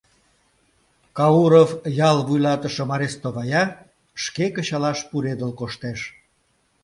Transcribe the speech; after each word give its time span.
Кауров 1.17 1.71
ял 2.09 2.17
вуйлатышым 2.27 2.89
арестовая, 2.95 3.63
шке 4.23 4.45
кычалаш 4.55 4.99
пуредыл 5.09 5.51
коштеш. 5.59 5.99